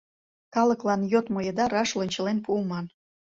[0.55, 2.85] Калыклан йодмо еда раш лончылен пуыман.